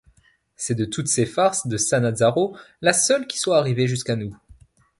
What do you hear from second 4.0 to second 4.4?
nous.